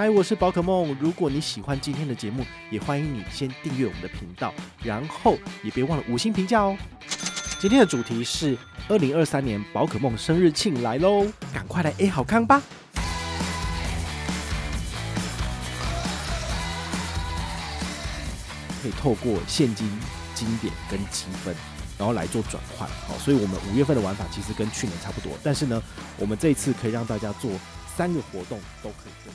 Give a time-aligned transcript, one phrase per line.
[0.00, 0.96] 嗨，我是宝可梦。
[0.98, 6.74] 如果你喜欢今天的节目，也欢迎你先订阅我们的频道，然后也别忘了五星评价哦。
[7.60, 8.56] 今天的主题是
[8.88, 12.62] 二零二三年宝可梦生日庆来喽，赶快来 A 好康吧！
[18.82, 19.86] 可以透过现金、
[20.34, 21.54] 金点跟积分，
[21.98, 22.88] 然后来做转换。
[23.06, 25.82] 好，所以我们五月份的玩法其实跟去年差不多，但是呢，
[26.16, 27.50] 我们这一次可以让大家做
[27.94, 29.30] 三个活动都可以做。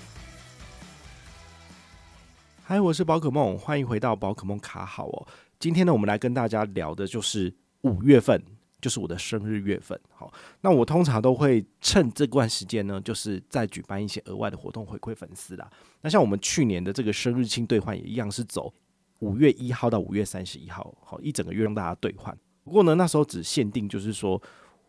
[2.68, 5.28] 嗨，我是宝可梦，欢迎回到宝可梦卡好哦。
[5.60, 8.42] 今天呢，我们来跟大家聊的就是五月份，
[8.82, 9.96] 就是我的生日月份。
[10.10, 15.70] 好，那我通常都会趁这段时间呢，就是再举办一些额外的活动回馈粉丝啦。
[16.02, 18.74] 那像我们去年的这个生日庆兑换也一样，是走
[19.20, 22.36] 五月一号到五月三十一号，好，一整个月让大家兑换。
[22.64, 24.42] 不过呢，那时候只限定，就是说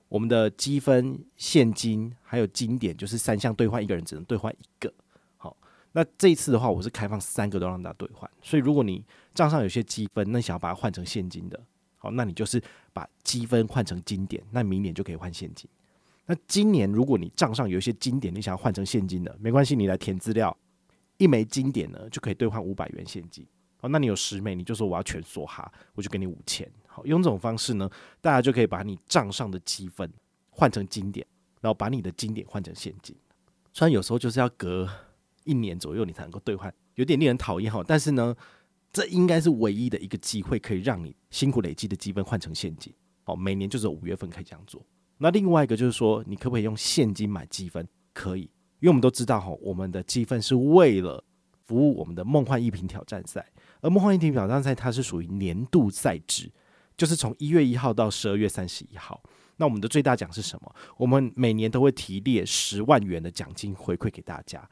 [0.08, 4.90] 我们的积分、现金还有金点，就是三项兑换，一个人只能兑换一个。
[5.96, 11.58] 那这一次的话，我是开放三个都让大家兑换，所以如果你账上有些积分，那想要把它换成现金的，
[11.96, 12.62] 好，那你就是
[12.92, 15.66] 把积分换成金点，那明年就可以换现金。
[16.26, 20.54] 那今年如果你账上有一些金点，你想要换成现金的，没关系，你来填资料，
[21.16, 23.46] 一枚金点呢就可以兑换五百元现金。
[23.78, 26.70] 好，那你有十枚，你就说我要全梭哈，我就给你五千。
[26.86, 27.88] 好，用这种方式呢，
[28.20, 30.12] 大家就可以把你账上的积分
[30.50, 31.26] 换成金点，
[31.62, 33.16] 然后把你的金点换成现金。
[33.72, 34.86] 虽然有时候就是要隔。
[35.46, 37.82] 一年左右你才能够兑换，有点令人讨厌哈。
[37.86, 38.36] 但是呢，
[38.92, 42.92] 这应该是唯一的一个机会，可以让你辛苦累积的积分换成现金。
[43.24, 44.84] 哦，每年就是五月份可以这样做。
[45.18, 47.88] 那另外一个就是说，你可不可以用现金买积分？
[48.12, 51.24] 可以，因为我们都知道哈，我们的积分是为了
[51.64, 53.44] 服务我们的梦幻一品挑战赛，
[53.80, 56.50] 而梦幻一品挑战赛它是属于年度赛制，
[56.96, 59.22] 就是从一月一号到十二月三十一号。
[59.56, 60.74] 那我们的最大奖是什么？
[60.98, 64.68] 我们每年都会提列十万元的奖金回馈给大家。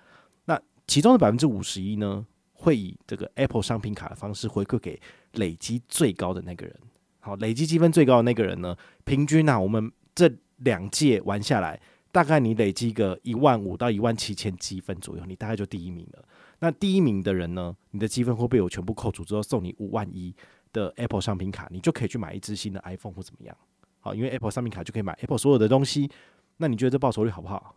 [0.87, 5.01] 其中的百分之五十一呢，会以这个 Apple 商品卡的方式回馈给
[5.33, 6.77] 累积最高的那个人。
[7.21, 11.81] 好，累积积分最高的那个人呢，平均啊，我们这两届玩下来，
[12.13, 16.25] 大概你累积个一万五到一万七千积分左右，你大概就第一名了。
[16.61, 20.35] 那第一名的人呢，你的积分会被我全部扣除之后，送你五万一
[20.73, 23.57] 的 Apple 商品卡，你就可以去买一支新的 iPhone 或怎么样。
[24.01, 26.11] 好，因为 Apple 商品卡就可以买 Apple 所有的东西。
[26.59, 27.75] 那你觉得这报酬率好不好？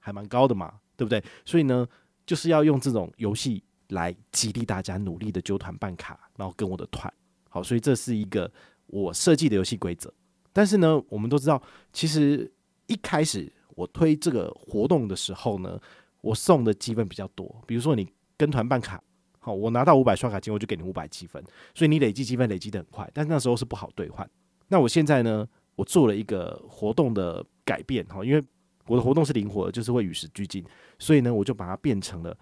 [0.00, 1.22] 还蛮高的嘛，对不对？
[1.44, 1.86] 所以呢，
[2.28, 7.10] 就是要用这种游戏来激励大家努力的揪团办卡，然后跟我的团。
[7.48, 8.52] 好，所以这是一个
[8.86, 10.12] 我设计的游戏规则。
[10.52, 12.52] 但是呢，我们都知道，其实
[12.86, 15.80] 一开始我推这个活动的时候呢，
[16.20, 17.62] 我送的积分比较多。
[17.66, 18.06] 比如说你
[18.36, 19.02] 跟团办卡，
[19.38, 21.42] 好，我拿到五百刷卡金，我就给你五百积分，
[21.74, 23.10] 所以你累积积分累积得很快。
[23.14, 24.28] 但那时候是不好兑换。
[24.68, 28.44] 那我现在呢，我做了一个活动的改变，哈，因为。
[28.88, 30.64] 我的活动是灵活的，就是会与时俱进，
[30.98, 32.36] 所以呢，我就把它变成了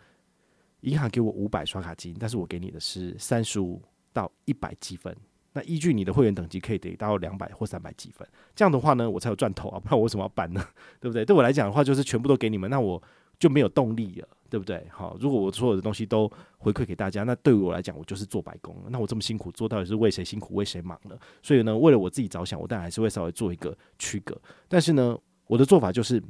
[0.80, 5.14] 银行给我五百刷卡金，但是我给你的是三十五到一百积分。
[5.52, 8.28] 那依据你的会员等级，可以得到两百或三百积分。
[8.54, 10.62] 这样的话呢，我才有赚头啊，不然我为什么要办呢？
[11.00, 11.24] 对不对？
[11.24, 13.02] 对我来讲的话，就是全部都给你们，那我
[13.38, 14.86] 就没有动力了，对不对？
[14.90, 18.76] 好，如果我所有的东西都回馈给大家，那对于我来讲，我就是做白工。
[18.90, 21.18] 那我这么辛苦做，到底是为谁辛苦为谁忙呢？
[21.42, 24.38] 所以呢，为了我自己着想，我当然还是会稍微做一个区隔。
[24.68, 26.22] 但是呢，我的做法就是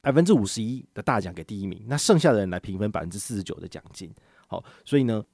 [0.00, 4.12] 百分之五十一的大奖给第一名，那剩下的人来平分百分之四十九的奖金。
[4.46, 5.24] 好，所以呢，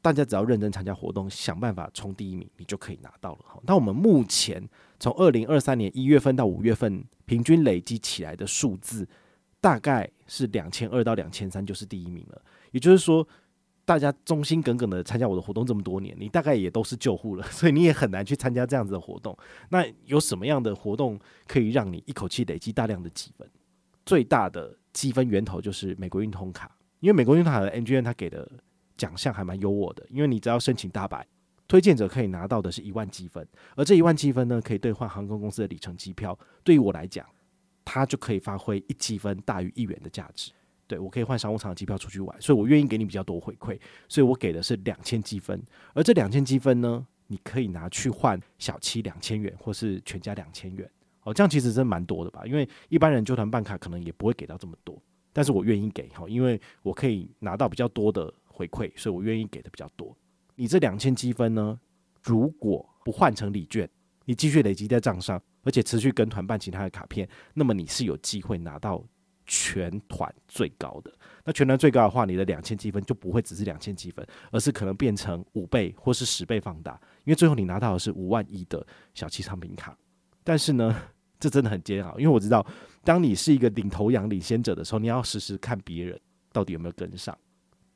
[0.00, 3.38] 大家只要认真参加活动，想办法冲第一名，你就可以拿到了。
[3.44, 4.62] 好，那我们目前
[5.00, 9.08] 从二零二三年一月份到五月份，平均累积起来的数字
[9.60, 12.42] 大概是两千二到两千三，就是第一名了。
[12.70, 13.26] 也就是说，
[13.84, 19.36] 大家忠心耿耿的参加我的活动这么多年，你大概也都是旧户了， 所以你也很难去参加这样子的活动。
[19.68, 23.48] 那有什么样的活动可以让你一口气累积大量的积分？
[24.06, 28.50] 最大的积分源头就是美国运通卡，因为美国运通卡的 NGN 它给的
[28.96, 31.26] 奖项还蛮优渥的，因为你只要申请大白，
[31.66, 33.46] 推荐者可以拿到的是一万积分，
[33.76, 36.38] 而这一万积分呢，可以兑换航空公司的里程机票。
[36.62, 37.26] 对于我来讲，
[37.84, 40.52] 它就可以发挥一积分大于一元的价值。
[40.86, 45.62] 对，我可以换商务舱的机票出去玩，所以我愿意给你比较多回馈，所以我给的是两千积分，
[45.94, 50.88] 而这两千积分呢，你可以拿去换小七两千元，或是全家两千元。
[51.22, 52.42] 哦，这样其实真蛮多的吧？
[52.44, 60.14] 因为一般人就团办卡可能也不会给到这么多，但是我愿意给，哈，因为我可以拿到比较多的回馈，所以我愿意给的比较多。
[60.54, 61.80] 你这两千积分呢，
[62.22, 63.88] 如果不换成礼券，
[64.26, 69.02] 你继续累积在账上，而且持续跟团办其他的卡片，那么你是有机会拿到
[69.46, 71.12] 全团最高的。
[71.44, 79.96] 那全团最高的话，你的两千积分就不会只是两千积分，而是可能变成五倍或是十倍放大，因为最后你拿到的是五万一的小七商品卡。
[80.42, 80.96] 但是呢，
[81.38, 82.66] 这真的很煎熬，因为我知道，
[83.02, 86.20] 当你是一个领头羊、领先者的时候，你要时时看别人
[86.52, 87.36] 到底有没有跟上。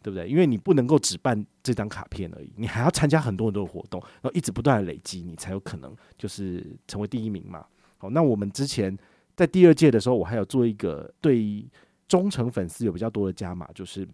[0.00, 0.28] 对不对？
[0.28, 7.66] 因为你不能够只办这张卡片而已，你还要参加很多很多的活动，然后一直不断的累积，你才有可能就是成为第一名嘛。
[7.98, 8.96] 好，那我们之前
[9.38, 11.64] 在第二届的时候，我还有做一个对
[12.08, 14.04] 忠诚粉丝有比较多的加码，就是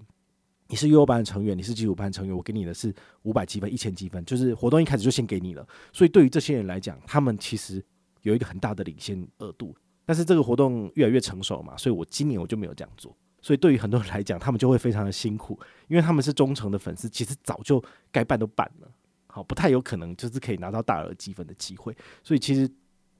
[0.68, 5.66] 你是悠悠班成员，你是基础班成员，我给你的是五百积分、一千积分，就是活动一开始就先给你了。
[5.94, 7.82] 所以对于这些人来讲，他们其实
[8.20, 9.74] 有一个很大的领先额度。
[10.04, 13.16] 但是这个活动越来越成熟嘛，所以我今年我就没有这样做。
[13.40, 17.82] 所以对于很多人来讲，他们就会非常的辛苦，因为他们是忠诚的粉丝，其实早就
[18.12, 18.88] 该办都办了，
[19.28, 21.96] 好，不太有可能就是可以拿到大额积分的机会。
[22.22, 22.70] 所以其实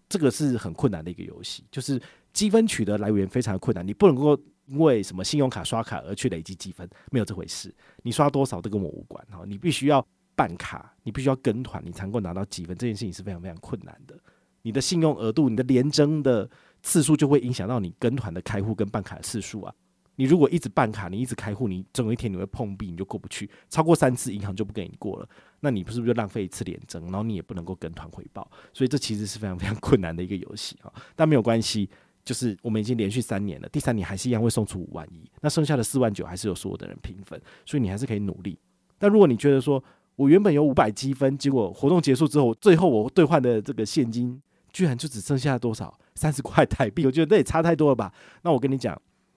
[0.08, 2.00] 这个是很困难的一个游戏，就是
[2.32, 7.74] 积分取得来源非常困难，你不能够因为什么信用卡刷卡而去累积积分，没有这回事。
[8.02, 14.18] 你刷多少都跟我无关，哈，你必须要办卡，你必须要跟团，你才能够拿到积分，这件事情是非常非常困难的。
[14.62, 16.48] 你的信用额度，你的连征的
[16.82, 19.74] 次数就会影响到你跟团的开户跟办卡的次数啊。
[20.16, 23.50] 你如果一直办卡，你一直开户，你总有一天你会碰壁，你就过不去。
[23.68, 25.28] 超过三次，银行就不给你过了。
[25.60, 27.02] 那你不是不是就浪费一次联征？
[27.04, 30.92] 然后你也不能够跟团回报，所以这其实是非常非常困难的一个游戏啊。
[31.16, 31.88] 但没有关系，
[32.24, 38.56] 就是我们已经连续三年了，第三年还是一样会送出五万一，那剩下的四万九还是有所有的人平分，所以你还是可以努力。
[38.98, 39.82] 但如果你觉得说
[40.14, 44.40] 我原本有五百积分，结果活动结束之后，最后我兑换的这个现金
[44.72, 48.12] 居然就只剩下多少三十块台币，我觉得这也差太多了吧？
[48.42, 48.96] 那我跟你讲。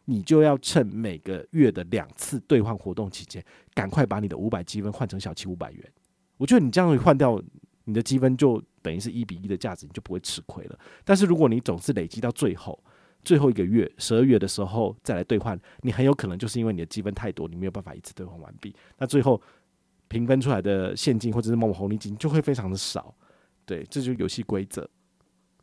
[0.09, 3.44] 你就要趁每个月的两次兑换活动期间，
[3.74, 5.94] 赶快把你的五百积分换成小七五百元。
[6.38, 7.42] 我觉得你这样会换掉
[7.83, 10.80] 你的积分，就等于是一比一的价值，你就不会吃亏了。
[11.04, 12.81] 但是如果你总是累积到最后，
[13.25, 18.74] 最后一个月十二月的时候再来兑换，你很有可能就是因为你的积分太多，你没有办法一次兑换完毕。
[18.98, 19.42] 那最后
[20.07, 23.13] 平分出来的现金或者是某某红利金就会非常的少。
[23.65, 24.89] 对，这就是游戏规则。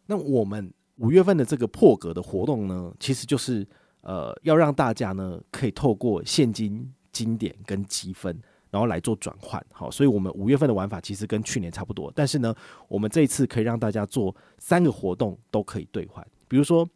[0.04, 3.66] 那我们五月份的这个破格的活动呢，其实就是。
[4.04, 8.38] 呃，要让大家呢可以透过现金、金点跟积分，
[8.70, 9.64] 然后来做转换。
[9.72, 12.54] 好，所以我们五月份的玩法其实跟去年差不多，但是呢，
[12.86, 16.26] 我们这一次可以让大家做三个活动都可以兑换。
[16.46, 16.88] 比如说，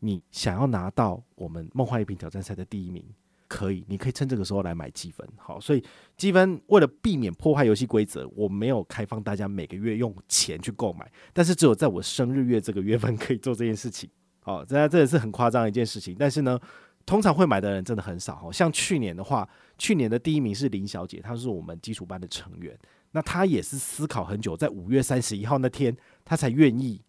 [0.00, 3.04] 你想要拿到我们梦幻一品挑战赛的第一名，
[3.46, 5.26] 可以，你可以趁这个时候来买积分。
[5.36, 5.84] 好，所以
[6.16, 14.10] 积分为了避免破坏游戏规则，我没有开放大家每个月用钱去购买，但是只有在我生日月这个月份可以做这件事情。
[14.44, 16.58] 哦，这这也是很夸张的一件事情，但是呢，
[17.04, 18.40] 通常会买的人真的很少。
[18.44, 19.48] 哦，像去年的话，
[19.78, 22.78] 去年的第一名是林小姐，她是我们基础班的成员，
[23.12, 27.02] 那她也是思考很久，在五月三十一号那天，她才愿意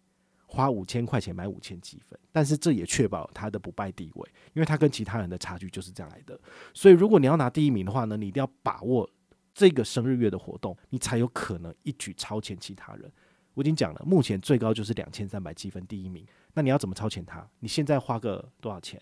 [0.46, 6.38] 花五千块钱买五千积分，但是这也确保她的不败地位，因为她跟其他人的差距就是这样来的。
[6.72, 9.08] 所以，如果你要拿第一名的话呢，你一定要把握
[9.52, 13.12] 这个生日月的活动，你才有可能一举超前其他人。
[13.56, 16.26] 我已经讲了，目前最高就是两千三百积分第一名。
[16.52, 17.48] 那你要怎么超前他？
[17.58, 19.00] 你现在花个多少钱？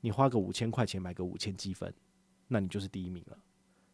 [0.00, 1.92] 你花个五千块钱买个五千积分，
[2.46, 3.36] 那你就是第一名了。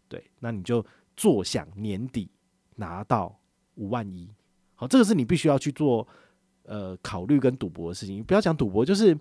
[0.07, 0.85] 对，那你就
[1.17, 2.31] 坐享年底
[2.75, 3.41] 拿到
[3.77, 4.31] 五万一。
[4.75, 6.07] 好，这个是你必须要去做
[6.65, 8.23] 呃考虑跟赌博的事情。
[8.23, 9.19] 不要讲赌博，就是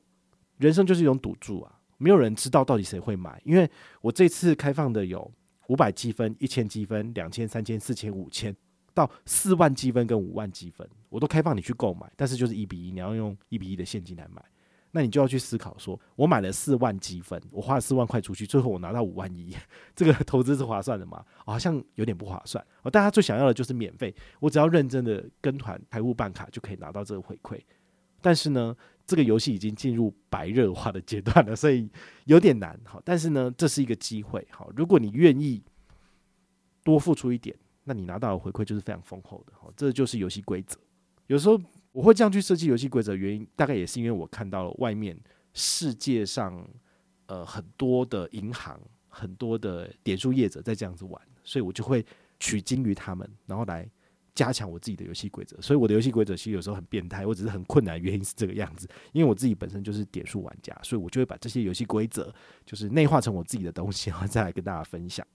[0.57, 1.79] 人生就是一种赌注啊。
[1.97, 3.67] 没有人知道到底谁会买，因为
[4.01, 5.31] 我这次开放的有
[5.69, 8.53] 五百积分、一千积分、两千、三千、四千、五千。
[8.95, 14.43] 到四万积分跟五万积分，我都开放你去购买，但是就是一比一，你要用一比一的现金来买，
[14.91, 19.53] 那你就要去思考说，我买了四万积分，我花了四万块出去，最后我拿到五万一，
[19.93, 21.25] 这个投资是划算的吗？
[21.45, 22.65] 好像有点不划算。
[22.83, 27.59] 哦，大家最想要的就是免费，我只要认真的跟团财务办卡就可以拿到这个回馈。
[28.21, 28.73] 但是呢，
[29.05, 31.89] 这个游戏已经进入白热化的阶段了，所以
[32.23, 32.79] 有点难。
[32.85, 34.47] 好，但是呢，这是一个机会。
[34.49, 35.61] 好，如果你愿意
[36.81, 37.53] 多付出一点。
[37.85, 40.77] 那你拿到的回馈就是非常丰厚的，好，这就是游戏规则。
[41.27, 41.57] 有时候
[41.91, 45.17] 我会这样去设计游戏规则，原因大概也是因为我看到了外面
[45.53, 46.67] 世界上
[47.27, 52.05] 呃很多的银行、很多的点数业者在这样子玩，所以我就会
[52.39, 53.89] 取经于他们，然后来
[54.33, 55.59] 加强我自己的游戏规则。
[55.61, 58.87] 所以我的游戏规则其实有时候很变态，我只是很困难，原因是这个样子。
[59.13, 62.33] 因为我自己本身就是点数玩家，所以我就会把这些游戏规则
[62.65, 65.25] 就是内化成我自己的东西，然后再来跟大家分享。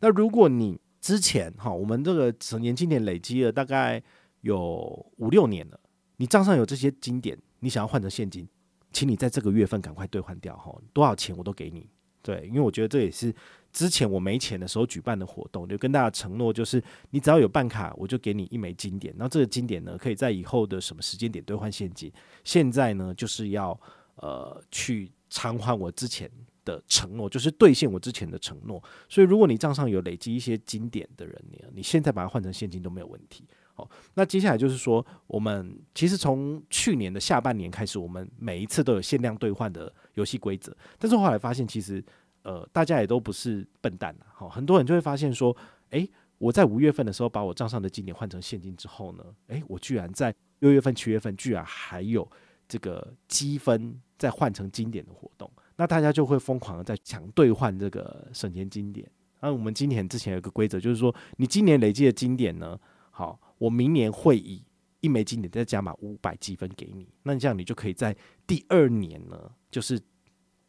[0.00, 4.02] 那如果你之前哈，我们这个成年经典累积了大概
[4.40, 5.78] 有五六年了。
[6.16, 8.48] 你账上有这些经典，你想要换成现金，
[8.92, 11.90] 请你在这个月份赶快兑换掉哈，多少钱我都给你。
[12.22, 13.34] 对，因为我觉得这也是
[13.72, 16.80] 之前我没钱的时候举办的活动，就跟大家承诺，就是
[17.10, 19.12] 你只要有办卡，我就给你一枚经典。
[19.18, 22.12] 然后这个经典呢，可以在以后的什么时间点兑换现金。
[22.44, 23.76] 现在呢，就是要
[24.14, 26.30] 呃去偿还我之前
[26.64, 33.46] 的承诺，就是兑现我之前的承诺，所以如果你账上有累积一些经典的人，你你现在把它换成现金都没有问题。
[33.74, 42.04] 好，那接下来就是说，我们其实从去年的下半年开始，我们每一次都有限量兑换的游戏规则，但是后来发现，其实
[42.42, 45.56] 呃，大家也都不是笨蛋好，很多人就会发现说，
[45.90, 52.30] 诶，我在五月份的时候把我账上的金点换成现金之后呢，诶，我居然在六月份、七月份居然还有
[52.68, 55.50] 这个积分再换成金点的活动，
[55.82, 59.04] 那大家就会疯狂的在抢兑换这个省钱经典。
[59.40, 62.78] 那我们今年之前有个规则，就是说你今年累积的经典呢，
[63.10, 64.64] 好，我明年会以
[65.00, 70.00] 一枚经典再加码五百积分给你，那这样你就可以在第二年呢，就是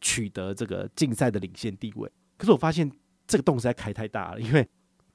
[0.00, 2.10] 取得这个竞赛的领先地位。
[2.36, 2.90] 可是我发现
[3.28, 4.68] 这个洞实在开太大了，因为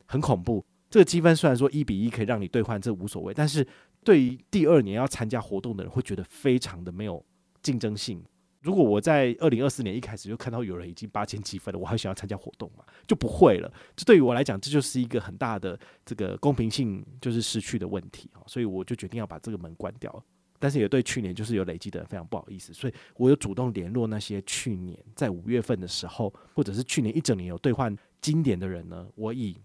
[0.05, 0.65] 很恐怖。
[0.89, 3.67] 这个积分虽然说一比一可以让你兑换，这无所谓，但是
[4.05, 7.21] 对于第二年要参加活动的人，会觉得非常的没有
[7.61, 8.23] 竞争性。
[8.61, 12.83] 如果我在二零二四年一开始就看到有人已经八千积分了，我还想要参加活动吗？
[13.07, 13.71] 就不会了。
[13.95, 20.23] 这对于我来讲，这就是一个很大的这个公平性就是失去的问题啊，所以我就决定要把这个门关掉。
[20.59, 29.55] 但是也对去年就是有累积的人非常不好意思，所以我有主动联络那些去年在五月份的时候，或者是去年一整年有兑换经典的人呢，我以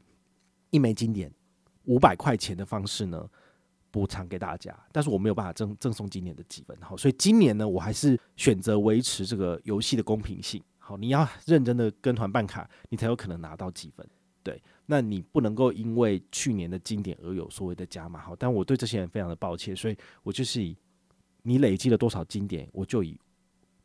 [0.70, 1.32] 一枚经典
[1.86, 3.28] 五百块钱的方式呢。
[3.94, 10.60] 补偿给大家，但是我没有办法赠赠送今年的积分，好，所以今年呢，我还是选择维持这个游戏的公平性。
[10.80, 14.04] 好，你要认真的跟团办卡，你才有可能拿到积分。
[14.42, 18.18] 对，那你不能够因为去年的经典而有所谓的加码。
[18.18, 20.76] 好，但我对这些人非常的抱歉，所以我就是以
[21.42, 23.16] 你累积了多少经典，我就以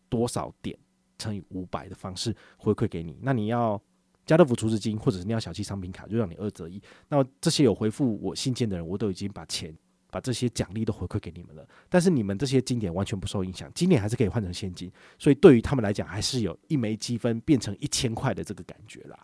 [0.10, 0.76] 多少点
[1.20, 3.20] 乘以五百的方式回馈给你。
[3.22, 3.80] 那你要
[4.26, 6.82] 家乐福储值金，或者是你要小七商品卡，就让你二择一。
[7.08, 9.72] 那这些有回复我信件的人，我都已经把钱。
[10.12, 19.18] 把这些奖励都回馈给你们了，但是你们这些经典完全不受影响，经典还是可以换成现金，所以对于他们来讲，还是有一枚积分变成一千块的这个感觉啦。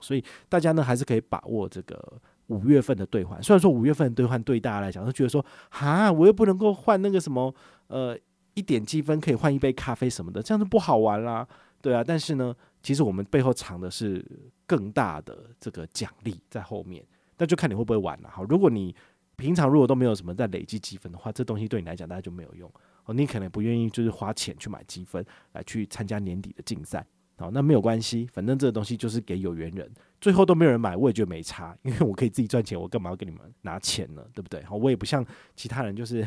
[0.00, 3.42] 所以大家呢，还是可以把握这个五月份的兑换。
[3.42, 7.52] 虽然说五月份的兑换对大家来讲，都觉得说，哈，我又不能够换那个什么，
[7.88, 8.16] 呃，
[8.54, 11.46] 一点积分可以换一杯咖啡什么的，这样子不好玩啦，
[11.82, 12.04] 对啊。
[12.06, 14.24] 但是呢，其实我们背后藏的是
[14.66, 17.04] 更大的这个奖励在后面，
[17.36, 18.30] 那就看你会不会玩了。
[18.30, 18.94] 好，如果你
[19.38, 22.70] 平常如果都没有什么在累积积分的话，这东西对你来讲大家就没有用
[23.04, 23.14] 哦。
[23.14, 29.88] 你可能不愿意就是花钱去买积分来去参加年底的竞赛，好，那没有关系，反正这个东西就是给有缘人。
[30.20, 34.26] 最后都没有人买，我也觉得没差， 因为我可以自己赚钱，我干嘛要给你们拿钱呢？
[34.34, 34.60] 对不对？
[34.64, 36.26] 好，我也不像其他人，就是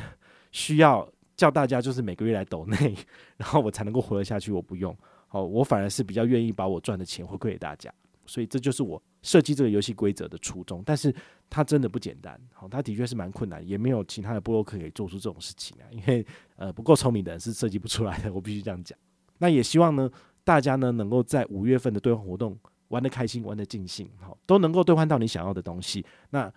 [0.54, 2.96] 需要叫大家就是每个月来抖内，
[3.36, 4.54] 然后我才能够活得下去。
[4.54, 7.94] 我不用，好，我反而是比较愿意把我赚的钱回馈给大家。
[8.26, 11.14] 所以这就是我设计这个游戏规则的初衷，但是
[11.50, 16.26] 它真的不简单，好，它的确是蛮困难，也没有其他的部落客可以做出这种事情啊，因为
[16.56, 18.98] 呃不够聪明的人是设计不出来的，我必须这样讲。
[19.38, 20.10] 那也希望呢，
[20.44, 26.06] 大家呢能够在五月份的兑换活动玩得开心，玩得尽兴，好，都能够兑换到你想要的东西。
[26.32, 26.52] 那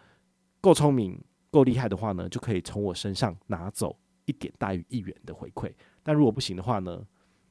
[0.61, 3.95] 够聪明、够厉害的话呢，就可以从我身上拿走
[4.25, 5.71] 一点大于一元的回馈。
[6.03, 7.05] 但如果不行的话呢，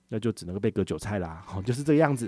[0.08, 2.27] 那就只能够被割韭菜啦，好， 就是这个样子。